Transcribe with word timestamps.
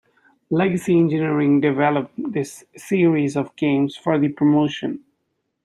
Legacy 0.49 0.97
Engineering 0.97 1.61
developed 1.61 2.11
this 2.17 2.63
series 2.75 3.37
of 3.37 3.55
games 3.55 3.95
for 3.95 4.17
the 4.17 4.29
promotion. 4.29 5.05